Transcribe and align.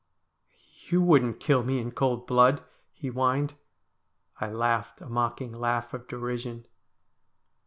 'You 0.89 0.99
wouldn't 0.99 1.39
kill 1.39 1.61
me 1.61 1.77
in 1.77 1.91
cold 1.91 2.25
blood,' 2.25 2.63
he 2.91 3.09
whined. 3.09 3.53
I 4.39 4.49
laughed 4.51 4.99
a 4.99 5.07
mocking 5.07 5.53
laugh 5.53 5.93
of 5.93 6.07
derision. 6.07 6.65